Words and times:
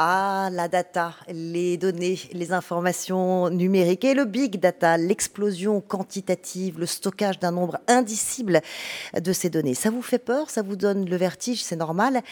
Ah, 0.00 0.27
la 0.50 0.68
data, 0.68 1.14
les 1.28 1.76
données, 1.76 2.18
les 2.32 2.52
informations 2.52 3.50
numériques 3.50 4.04
et 4.04 4.14
le 4.14 4.24
big 4.24 4.58
data, 4.60 4.96
l'explosion 4.96 5.80
quantitative, 5.80 6.78
le 6.78 6.86
stockage 6.86 7.38
d'un 7.38 7.50
nombre 7.50 7.78
indicible 7.86 8.60
de 9.18 9.32
ces 9.32 9.50
données. 9.50 9.74
Ça 9.74 9.90
vous 9.90 10.02
fait 10.02 10.18
peur 10.18 10.50
Ça 10.50 10.62
vous 10.62 10.76
donne 10.76 11.08
le 11.08 11.16
vertige 11.16 11.62
C'est 11.62 11.76
normal. 11.76 12.22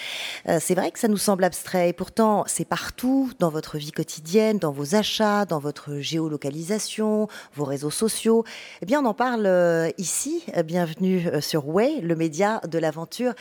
Euh, 0.48 0.58
c'est 0.60 0.74
vrai 0.74 0.90
que 0.90 0.98
ça 0.98 1.08
nous 1.08 1.16
semble 1.16 1.44
abstrait 1.44 1.90
et 1.90 1.92
pourtant 1.92 2.44
c'est 2.46 2.64
partout 2.64 3.30
dans 3.38 3.50
votre 3.50 3.78
vie 3.78 3.92
quotidienne, 3.92 4.58
dans 4.58 4.72
vos 4.72 4.94
achats, 4.94 5.44
dans 5.44 5.58
votre 5.58 5.98
géolocalisation, 5.98 7.28
vos 7.54 7.64
réseaux 7.64 7.90
sociaux. 7.90 8.44
Eh 8.82 8.86
bien, 8.86 9.00
on 9.02 9.06
en 9.06 9.14
parle 9.14 9.46
euh, 9.46 9.90
ici. 9.98 10.44
Bienvenue 10.64 11.28
euh, 11.28 11.40
sur 11.40 11.68
Way, 11.68 12.00
le 12.00 12.16
média 12.16 12.60
de 12.68 12.78
l'aventure 12.78 13.34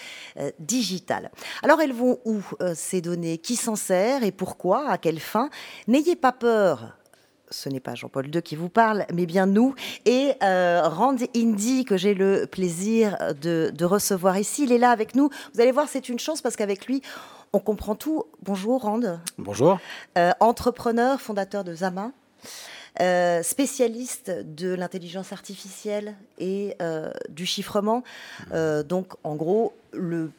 digitale. 0.60 1.32
Alors, 1.64 1.82
elles 1.82 1.94
vont 1.94 2.20
où 2.26 2.42
ces 2.74 3.02
données? 3.02 3.38
Qui 3.38 3.56
s'en 3.56 3.76
sert 3.76 4.24
et 4.24 4.32
pourquoi, 4.32 4.65
à 4.74 4.98
quelle 4.98 5.20
fin. 5.20 5.50
N'ayez 5.88 6.16
pas 6.16 6.32
peur 6.32 6.96
ce 7.52 7.70
n'est 7.70 7.80
pas 7.80 7.96
Jean-Paul 7.96 8.34
II 8.34 8.42
qui 8.42 8.56
vous 8.56 8.70
parle, 8.70 9.06
mais 9.14 9.26
bien 9.26 9.46
nous. 9.46 9.76
Et 10.06 10.34
euh, 10.44 10.82
Rand 10.84 11.16
Indy, 11.36 11.86
que 11.86 11.96
j'ai 11.96 12.14
le 12.14 12.48
plaisir 12.48 13.18
de, 13.40 13.86
recevoir 13.86 14.38
ici, 14.38 14.64
il 14.64 14.72
est 14.72 14.78
là 14.78 14.90
avec 14.90 15.16
nous. 15.16 15.30
Vous 15.54 15.62
allez 15.62 15.72
voir, 15.72 15.88
c'est 15.88 16.10
une 16.10 16.20
chance 16.20 16.42
parce 16.42 16.56
qu'avec 16.56 16.86
lui, 16.86 17.02
on 17.54 17.60
comprend 17.60 17.96
tout. 17.96 18.24
Bonjour 18.42 18.82
Rand. 18.82 19.20
Bonjour. 19.38 19.80
Euh, 20.18 20.32
entrepreneur, 20.40 21.22
fondateur 21.22 21.64
de 21.64 21.74
Zama. 21.74 22.12
Euh, 23.02 23.44
spécialiste 23.44 24.32
de 24.32 24.74
l'intelligence 24.74 25.32
artificielle 25.32 26.16
et 26.40 26.76
du 27.30 27.46
chiffrement. 27.46 28.04
donc, 28.52 29.14
en 29.24 29.36
gros, 29.36 29.74
le 29.94 30.32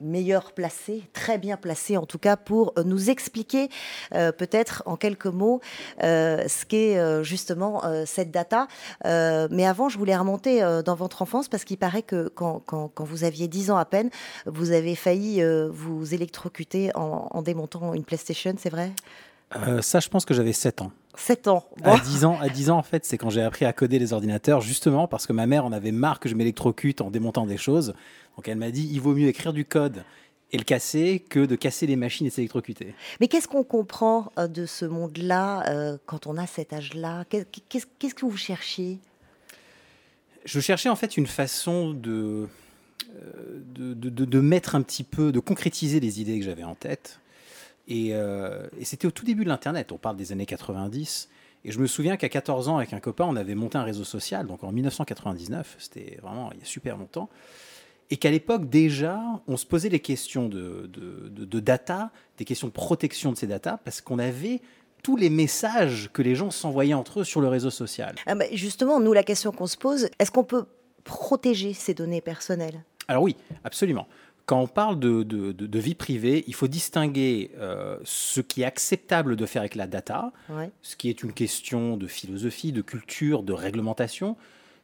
meilleur 0.00 0.52
placé, 0.52 1.02
très 1.12 1.38
bien 1.38 1.56
placé 1.56 1.96
en 1.96 2.06
tout 2.06 2.18
cas, 2.18 2.36
pour 2.36 2.74
nous 2.84 3.10
expliquer 3.10 3.68
euh, 4.14 4.32
peut-être 4.32 4.82
en 4.86 4.96
quelques 4.96 5.26
mots 5.26 5.60
euh, 6.02 6.46
ce 6.48 6.64
qu'est 6.64 6.98
euh, 6.98 7.22
justement 7.22 7.82
cette 8.04 8.30
data. 8.30 8.68
mais 9.04 9.66
avant, 9.66 9.88
je 9.88 9.98
voulais 9.98 10.16
remonter 10.16 10.60
dans 10.84 10.94
votre 10.94 11.22
enfance 11.22 11.48
parce 11.48 11.64
qu'il 11.64 11.78
paraît 11.78 12.02
que 12.02 12.28
quand, 12.28 12.92
vous 12.98 13.24
aviez 13.24 13.48
10 13.48 13.70
ans 13.70 13.76
à 13.76 13.84
peine, 13.84 14.10
vous 14.46 14.72
avez 14.72 14.94
failli 14.94 15.42
vous 15.70 16.14
électrocuter 16.14 16.90
en, 16.94 17.42
démontant 17.42 17.94
une 17.94 18.04
PlayStation, 18.04 18.54
c'est 18.58 18.70
vrai? 18.70 18.92
Ça, 19.80 20.00
je 20.00 20.08
pense 20.08 20.24
que 20.24 20.34
j'avais 20.34 20.52
7 20.52 20.82
ans. 20.82 20.92
7 21.16 21.48
ans. 21.48 21.64
À 21.82 21.98
10 21.98 22.24
ans, 22.24 22.38
à 22.40 22.48
10 22.48 22.70
ans, 22.70 22.78
en 22.78 22.82
fait, 22.82 23.04
c'est 23.04 23.18
quand 23.18 23.30
j'ai 23.30 23.42
appris 23.42 23.64
à 23.64 23.72
coder 23.72 23.98
les 23.98 24.12
ordinateurs, 24.12 24.60
justement 24.60 25.08
parce 25.08 25.26
que 25.26 25.32
ma 25.32 25.46
mère 25.46 25.64
en 25.64 25.72
avait 25.72 25.92
marre 25.92 26.20
que 26.20 26.28
je 26.28 26.34
m'électrocute 26.34 27.00
en 27.00 27.10
démontant 27.10 27.46
des 27.46 27.56
choses. 27.56 27.94
Donc 28.36 28.48
elle 28.48 28.58
m'a 28.58 28.70
dit, 28.70 28.88
il 28.92 29.00
vaut 29.00 29.14
mieux 29.14 29.28
écrire 29.28 29.52
du 29.52 29.64
code 29.64 30.04
et 30.52 30.58
le 30.58 30.64
casser 30.64 31.24
que 31.28 31.44
de 31.44 31.56
casser 31.56 31.86
les 31.86 31.96
machines 31.96 32.26
et 32.26 32.30
s'électrocuter. 32.30 32.94
Mais 33.20 33.28
qu'est-ce 33.28 33.48
qu'on 33.48 33.64
comprend 33.64 34.32
euh, 34.38 34.46
de 34.46 34.66
ce 34.66 34.84
monde-là 34.84 35.68
euh, 35.68 35.98
quand 36.06 36.26
on 36.26 36.36
a 36.36 36.46
cet 36.46 36.72
âge-là? 36.72 37.24
Qu'est-ce 37.28 38.14
que 38.14 38.26
vous 38.26 38.36
cherchiez? 38.36 38.98
Je 40.44 40.60
cherchais 40.60 40.88
en 40.88 40.96
fait 40.96 41.16
une 41.16 41.26
façon 41.26 41.92
de, 41.92 42.48
euh, 43.16 43.60
de, 43.74 43.94
de, 43.94 44.40
mettre 44.40 44.76
un 44.76 44.82
petit 44.82 45.02
peu, 45.02 45.32
de 45.32 45.40
concrétiser 45.40 45.98
les 45.98 46.20
idées 46.20 46.38
que 46.38 46.44
j'avais 46.44 46.62
en 46.62 46.76
tête. 46.76 47.18
Et, 47.88 48.08
et 48.08 48.84
c'était 48.84 49.06
au 49.06 49.10
tout 49.10 49.24
début 49.24 49.44
de 49.44 49.48
l'Internet, 49.48 49.92
on 49.92 49.98
parle 49.98 50.16
des 50.16 50.32
années 50.32 50.46
90. 50.46 51.28
Et 51.64 51.72
je 51.72 51.78
me 51.78 51.86
souviens 51.86 52.16
qu'à 52.16 52.28
14 52.28 52.68
ans, 52.68 52.78
avec 52.78 52.92
un 52.92 53.00
copain, 53.00 53.26
on 53.28 53.36
avait 53.36 53.54
monté 53.54 53.78
un 53.78 53.82
réseau 53.82 54.04
social, 54.04 54.46
donc 54.46 54.64
en 54.64 54.72
1999, 54.72 55.76
c'était 55.78 56.18
vraiment 56.22 56.50
il 56.52 56.58
y 56.58 56.62
a 56.62 56.64
super 56.64 56.96
longtemps 56.96 57.28
et 58.10 58.16
qu'à 58.16 58.30
l'époque 58.30 58.68
déjà, 58.68 59.20
on 59.46 59.56
se 59.56 59.66
posait 59.66 59.88
les 59.88 60.00
questions 60.00 60.48
de, 60.48 60.88
de, 60.92 61.60
data, 61.60 62.10
des 62.38 62.44
questions 62.44 62.68
de 62.68 62.72
protection 62.72 63.32
de 63.32 63.36
ces 63.36 63.46
data, 63.46 63.80
parce 63.84 64.00
qu'on 64.00 64.18
avait 64.18 64.60
tous 65.02 65.16
les 65.16 65.30
messages 65.30 66.10
que 66.12 66.22
les 66.22 66.34
gens 66.34 66.50
s'envoyaient 66.50 66.94
entre 66.94 67.20
eux 67.20 67.24
sur 67.24 67.40
le 67.40 67.48
réseau 67.48 67.70
social. 67.70 68.14
Ah 68.26 68.34
bah, 68.34 68.44
justement, 68.52 69.00
nous, 69.00 69.12
la 69.12 69.22
question 69.22 69.52
qu'on 69.52 69.66
se 69.66 69.76
pose, 69.76 70.08
est-ce 70.18 70.30
qu'on 70.30 70.44
peut 70.44 70.66
protéger 71.04 71.72
ces 71.72 71.94
données 71.94 72.20
personnelles? 72.20 72.84
Alors 73.08 73.22
oui, 73.22 73.36
absolument. 73.64 74.08
Quand 74.46 74.60
on 74.60 74.68
parle 74.68 75.00
de, 75.00 75.24
de 75.24 75.78
vie 75.78 75.96
privée, 75.96 76.44
il 76.46 76.54
faut 76.54 76.68
distinguer 76.68 77.50
euh, 77.58 77.98
ce 78.04 78.40
qui 78.40 78.62
est 78.62 78.64
acceptable 78.64 79.34
de 79.34 79.44
faire 79.44 79.62
avec 79.62 79.74
la 79.74 79.88
data, 79.88 80.32
ce 80.82 80.94
qui 80.94 81.10
est 81.10 81.24
une 81.24 81.32
question 81.32 81.96
de 81.96 82.06
philosophie, 82.06 82.70
de 82.70 82.80
culture, 82.80 83.42
de 83.42 83.52
réglementation, 83.52 84.36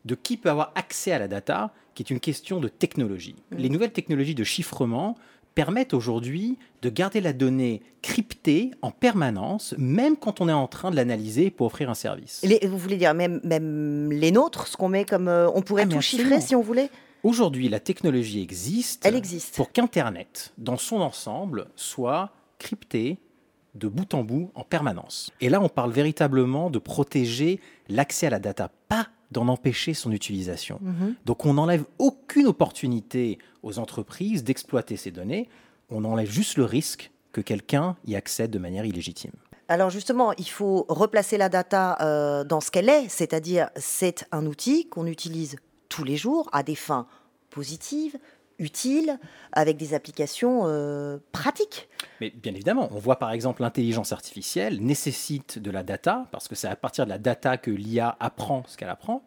de 0.04 0.16
qui 0.16 0.36
peut 0.36 0.50
avoir 0.50 0.72
accès 0.74 1.12
à 1.12 1.20
la 1.20 1.28
data, 1.28 1.72
qui 1.94 2.02
est 2.02 2.10
une 2.10 2.18
question 2.18 2.58
de 2.58 2.66
technologie. 2.66 3.36
Mm. 3.52 3.56
Les 3.56 3.68
nouvelles 3.68 3.92
technologies 3.92 4.34
de 4.34 4.42
chiffrement 4.42 5.16
permettent 5.54 5.94
aujourd'hui 5.94 6.58
de 6.80 6.88
garder 6.88 7.20
la 7.20 7.32
donnée 7.32 7.82
cryptée 8.00 8.72
en 8.82 8.90
permanence, 8.90 9.76
même 9.78 10.16
quand 10.16 10.40
on 10.40 10.48
est 10.48 10.52
en 10.52 10.66
train 10.66 10.90
de 10.90 10.96
l'analyser 10.96 11.50
pour 11.50 11.66
offrir 11.66 11.88
un 11.88 11.94
service. 11.94 12.44
vous 12.64 12.78
voulez 12.78 12.96
dire 12.96 13.14
même, 13.14 13.40
même 13.44 14.10
les 14.10 14.32
nôtres, 14.32 14.66
ce 14.66 14.76
qu'on 14.76 14.88
met 14.88 15.04
comme... 15.04 15.28
Euh, 15.28 15.48
on 15.54 15.62
pourrait 15.62 15.84
ah, 15.86 15.92
tout 15.92 16.00
chiffrer 16.00 16.40
si 16.40 16.56
on 16.56 16.62
voulait? 16.62 16.90
Aujourd'hui, 17.22 17.68
la 17.68 17.78
technologie 17.78 18.42
existe, 18.42 19.06
Elle 19.06 19.14
existe 19.14 19.54
pour 19.54 19.70
qu'Internet, 19.70 20.52
dans 20.58 20.76
son 20.76 21.00
ensemble, 21.00 21.68
soit 21.76 22.30
crypté 22.58 23.18
de 23.74 23.88
bout 23.88 24.12
en 24.14 24.24
bout 24.24 24.50
en 24.54 24.64
permanence. 24.64 25.30
Et 25.40 25.48
là, 25.48 25.60
on 25.60 25.68
parle 25.68 25.92
véritablement 25.92 26.68
de 26.68 26.78
protéger 26.78 27.60
l'accès 27.88 28.26
à 28.26 28.30
la 28.30 28.38
data, 28.38 28.70
pas 28.88 29.08
d'en 29.30 29.48
empêcher 29.48 29.94
son 29.94 30.12
utilisation. 30.12 30.78
Mhm. 30.82 31.14
Donc 31.24 31.46
on 31.46 31.54
n'enlève 31.54 31.84
aucune 31.98 32.46
opportunité 32.46 33.38
aux 33.62 33.78
entreprises 33.78 34.44
d'exploiter 34.44 34.96
ces 34.96 35.10
données, 35.10 35.48
on 35.90 36.04
enlève 36.04 36.30
juste 36.30 36.56
le 36.56 36.64
risque 36.64 37.10
que 37.32 37.40
quelqu'un 37.40 37.96
y 38.06 38.14
accède 38.14 38.50
de 38.50 38.58
manière 38.58 38.84
illégitime. 38.84 39.32
Alors 39.68 39.88
justement, 39.88 40.32
il 40.34 40.48
faut 40.48 40.84
replacer 40.88 41.38
la 41.38 41.48
data 41.48 41.96
euh, 42.02 42.44
dans 42.44 42.60
ce 42.60 42.70
qu'elle 42.70 42.90
est, 42.90 43.08
c'est-à-dire 43.08 43.70
c'est 43.76 44.26
un 44.32 44.44
outil 44.44 44.86
qu'on 44.88 45.06
utilise 45.06 45.56
tous 45.92 46.04
les 46.04 46.16
jours 46.16 46.48
à 46.52 46.62
des 46.62 46.74
fins 46.74 47.06
positives, 47.50 48.16
utile, 48.58 49.18
avec 49.52 49.76
des 49.76 49.92
applications 49.92 50.62
euh, 50.64 51.18
pratiques. 51.32 51.90
Mais 52.22 52.30
bien 52.30 52.54
évidemment, 52.54 52.88
on 52.92 52.98
voit 52.98 53.18
par 53.18 53.30
exemple 53.32 53.60
l'intelligence 53.60 54.10
artificielle 54.12 54.80
nécessite 54.80 55.58
de 55.58 55.70
la 55.70 55.82
data, 55.82 56.26
parce 56.32 56.48
que 56.48 56.54
c'est 56.54 56.68
à 56.68 56.76
partir 56.76 57.04
de 57.04 57.10
la 57.10 57.18
data 57.18 57.58
que 57.58 57.70
l'IA 57.70 58.16
apprend 58.20 58.62
ce 58.68 58.78
qu'elle 58.78 58.88
apprend. 58.88 59.22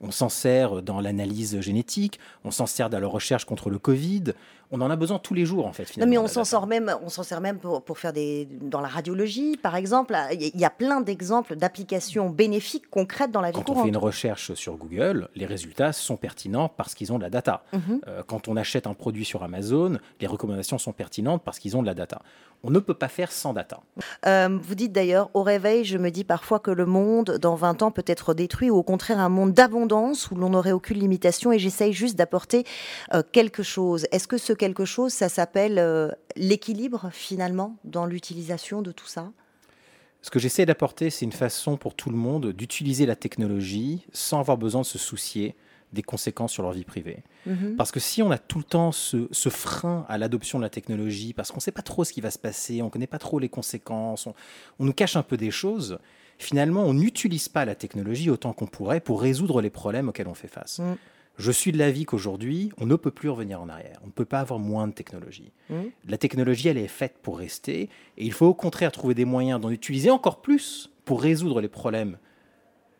On 0.00 0.10
s'en 0.10 0.30
sert 0.30 0.82
dans 0.82 1.02
l'analyse 1.02 1.60
génétique, 1.60 2.18
on 2.44 2.50
s'en 2.50 2.66
sert 2.66 2.88
dans 2.88 3.00
la 3.00 3.06
recherche 3.06 3.44
contre 3.44 3.68
le 3.68 3.78
Covid, 3.78 4.24
on 4.70 4.80
en 4.80 4.90
a 4.90 4.96
besoin 4.96 5.18
tous 5.18 5.34
les 5.34 5.44
jours 5.44 5.66
en 5.66 5.72
fait. 5.72 5.84
Finalement, 5.84 6.14
non, 6.14 6.20
mais 6.22 6.24
on 6.24 6.28
s'en 6.28 6.44
sort 6.44 6.66
même, 6.66 6.94
on 7.02 7.08
s'en 7.08 7.22
sert 7.22 7.40
même 7.40 7.58
pour, 7.58 7.82
pour, 7.82 7.98
faire 7.98 8.12
des 8.12 8.48
dans 8.60 8.80
la 8.80 8.88
radiologie, 8.88 9.56
par 9.56 9.76
exemple. 9.76 10.16
Il 10.32 10.58
y 10.58 10.64
a 10.64 10.70
plein 10.70 11.00
d'exemples 11.00 11.56
d'applications 11.56 12.30
bénéfiques 12.30 12.88
concrètes 12.90 13.30
dans 13.30 13.40
la 13.40 13.50
vie 13.50 13.54
Quand 13.54 13.62
courante. 13.62 13.82
on 13.82 13.84
fait 13.84 13.88
une 13.88 13.96
recherche 13.96 14.54
sur 14.54 14.76
Google, 14.76 15.28
les 15.34 15.46
résultats 15.46 15.92
sont 15.92 16.16
pertinents 16.16 16.68
parce 16.68 16.94
qu'ils 16.94 17.12
ont 17.12 17.18
de 17.18 17.22
la 17.22 17.30
data. 17.30 17.62
Mhm. 17.72 18.00
Euh, 18.06 18.22
quand 18.26 18.48
on 18.48 18.56
achète 18.56 18.86
un 18.86 18.94
produit 18.94 19.24
sur 19.24 19.42
Amazon, 19.42 19.98
les 20.20 20.26
recommandations 20.26 20.78
sont 20.78 20.92
pertinentes 20.92 21.42
parce 21.44 21.58
qu'ils 21.58 21.76
ont 21.76 21.82
de 21.82 21.86
la 21.86 21.94
data. 21.94 22.20
On 22.62 22.70
ne 22.70 22.78
peut 22.78 22.94
pas 22.94 23.08
faire 23.08 23.30
sans 23.30 23.52
data. 23.52 23.80
Euh, 24.26 24.58
vous 24.60 24.74
dites 24.74 24.92
d'ailleurs, 24.92 25.30
au 25.34 25.42
réveil, 25.42 25.84
je 25.84 25.98
me 25.98 26.10
dis 26.10 26.24
parfois 26.24 26.58
que 26.58 26.70
le 26.70 26.86
monde, 26.86 27.38
dans 27.40 27.54
20 27.54 27.82
ans, 27.82 27.90
peut 27.90 28.04
être 28.06 28.34
détruit 28.34 28.70
ou 28.70 28.76
au 28.76 28.82
contraire 28.82 29.20
un 29.20 29.28
monde 29.28 29.52
d'abondance 29.52 30.30
où 30.30 30.34
l'on 30.34 30.50
n'aurait 30.50 30.72
aucune 30.72 30.98
limitation 30.98 31.52
et 31.52 31.58
j'essaye 31.58 31.92
juste 31.92 32.16
d'apporter 32.16 32.64
euh, 33.14 33.22
quelque 33.30 33.62
chose. 33.62 34.06
Est-ce 34.10 34.26
que 34.26 34.38
ce 34.38 34.52
quelque 34.56 34.84
chose, 34.84 35.12
ça 35.12 35.28
s'appelle 35.28 35.78
euh, 35.78 36.10
l'équilibre 36.36 37.10
finalement 37.12 37.76
dans 37.84 38.06
l'utilisation 38.06 38.82
de 38.82 38.92
tout 38.92 39.06
ça? 39.06 39.30
Ce 40.22 40.30
que 40.30 40.38
j'essaie 40.38 40.66
d'apporter, 40.66 41.10
c'est 41.10 41.24
une 41.24 41.32
façon 41.32 41.76
pour 41.76 41.94
tout 41.94 42.10
le 42.10 42.16
monde 42.16 42.52
d'utiliser 42.52 43.06
la 43.06 43.14
technologie 43.14 44.04
sans 44.12 44.40
avoir 44.40 44.56
besoin 44.56 44.80
de 44.80 44.86
se 44.86 44.98
soucier 44.98 45.54
des 45.92 46.02
conséquences 46.02 46.52
sur 46.52 46.62
leur 46.62 46.72
vie 46.72 46.84
privée. 46.84 47.22
Mhm. 47.46 47.76
Parce 47.76 47.92
que 47.92 48.00
si 48.00 48.22
on 48.22 48.30
a 48.30 48.38
tout 48.38 48.58
le 48.58 48.64
temps 48.64 48.92
ce, 48.92 49.28
frein 49.48 50.04
à 50.08 50.18
l'adoption 50.18 50.58
de 50.58 50.64
la 50.64 50.70
technologie, 50.70 51.32
parce 51.32 51.50
qu'on 51.50 51.58
ne 51.58 51.62
sait 51.62 51.72
pas 51.72 51.82
trop 51.82 52.04
ce 52.04 52.12
qui 52.12 52.20
va 52.20 52.30
se 52.30 52.38
passer, 52.38 52.82
on 52.82 52.86
ne 52.86 52.90
connaît 52.90 53.06
pas 53.06 53.18
trop 53.18 53.38
les 53.38 53.48
conséquences, 53.48 54.26
on, 54.26 54.84
nous 54.84 54.92
cache 54.92 55.16
un 55.16 55.22
peu 55.22 55.36
des 55.36 55.50
choses, 55.50 55.98
finalement, 56.38 56.82
on 56.82 56.94
n'utilise 56.94 57.48
pas 57.48 57.64
la 57.64 57.74
technologie 57.74 58.30
autant 58.30 58.52
qu'on 58.52 58.66
pourrait 58.66 59.00
pour 59.00 59.22
résoudre 59.22 59.60
les 59.60 59.70
problèmes 59.70 60.08
auxquels 60.08 60.28
on 60.28 60.34
fait 60.34 60.48
face. 60.48 60.80
Mm. 60.80 60.94
Je 61.38 61.52
suis 61.52 61.70
de 61.70 61.78
l'avis 61.78 62.04
qu'aujourd'hui, 62.06 62.72
on 62.78 62.86
ne 62.86 62.96
peut 62.96 63.10
plus 63.10 63.28
revenir 63.28 63.60
en 63.60 63.68
arrière. 63.68 63.98
On 64.02 64.06
ne 64.06 64.12
peut 64.12 64.24
pas 64.24 64.40
avoir 64.40 64.58
moins 64.58 64.88
de 64.88 64.92
technologie. 64.92 65.52
Mmh. 65.68 65.74
La 66.08 66.18
technologie, 66.18 66.68
elle 66.68 66.78
est 66.78 66.88
faite 66.88 67.16
pour 67.22 67.38
rester. 67.38 67.90
Et 68.16 68.24
il 68.24 68.32
faut 68.32 68.46
au 68.46 68.54
contraire 68.54 68.90
trouver 68.90 69.14
des 69.14 69.26
moyens 69.26 69.60
d'en 69.60 69.70
utiliser 69.70 70.10
encore 70.10 70.40
plus 70.40 70.90
pour 71.04 71.20
résoudre 71.20 71.60
les 71.60 71.68
problèmes 71.68 72.16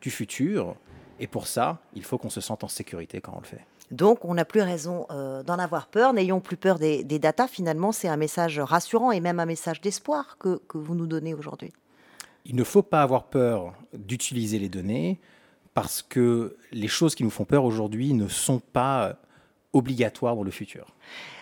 du 0.01 0.11
futur. 0.11 0.75
Et 1.19 1.25
pour 1.25 1.47
ça, 1.47 1.81
il 1.95 2.03
faut 2.03 2.19
qu'on 2.19 2.29
se 2.29 2.41
sente 2.41 2.63
en 2.63 2.67
sécurité 2.67 3.21
quand 3.21 3.33
on 3.35 3.39
le 3.39 3.45
fait. 3.45 3.65
Donc, 3.89 4.25
on 4.25 4.33
n'a 4.33 4.45
plus 4.45 4.61
raison 4.61 5.07
euh, 5.09 5.41
d'en 5.43 5.57
avoir 5.57 5.87
peur. 5.87 6.13
N'ayons 6.13 6.39
plus 6.39 6.57
peur 6.57 6.77
des, 6.77 7.03
des 7.03 7.19
datas. 7.19 7.47
Finalement, 7.47 7.91
c'est 7.91 8.07
un 8.07 8.17
message 8.17 8.59
rassurant 8.59 9.11
et 9.11 9.19
même 9.19 9.39
un 9.39 9.45
message 9.45 9.81
d'espoir 9.81 10.37
que, 10.37 10.61
que 10.67 10.77
vous 10.77 10.93
nous 10.93 11.07
donnez 11.07 11.33
aujourd'hui. 11.33 11.73
Il 12.45 12.55
ne 12.55 12.63
faut 12.63 12.83
pas 12.83 13.01
avoir 13.01 13.23
peur 13.25 13.73
d'utiliser 13.93 14.59
les 14.59 14.69
données 14.69 15.19
parce 15.77 16.01
que 16.01 16.57
les 16.71 16.87
choses 16.87 17.13
qui 17.13 17.23
nous 17.23 17.29
font 17.29 17.45
peur 17.45 17.63
aujourd'hui 17.63 18.13
ne 18.13 18.27
sont 18.27 18.57
pas 18.57 19.17
obligatoire 19.73 20.35
dans 20.35 20.41
le 20.41 20.49
futur. 20.49 20.95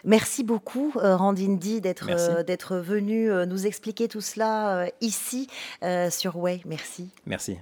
Merci 0.04 0.44
beaucoup, 0.44 0.92
euh, 0.98 1.16
Randindi, 1.16 1.80
d'être 1.80 2.10
euh, 2.10 2.44
d'être 2.44 2.76
venu 2.76 3.30
nous 3.48 3.66
expliquer 3.66 4.10
tout 4.10 4.20
cela 4.20 4.90
ici 5.00 5.48
sur 6.10 6.36
Way. 6.36 6.64
Merci. 6.66 7.12
Merci. 7.26 7.60